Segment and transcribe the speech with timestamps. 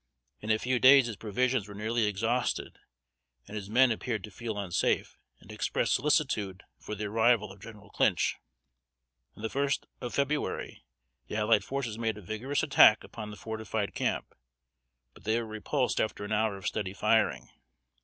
[0.39, 2.79] In a few days his provisions were nearly exhausted,
[3.47, 7.91] and his men appeared to feel unsafe, and expressed solicitude for the arrival of General
[7.91, 8.37] Clinch.
[9.35, 10.83] On the first of February,
[11.27, 14.33] the allied forces made a vigorous attack upon the fortified camp,
[15.13, 17.51] but they were repulsed after an hour of steady firing.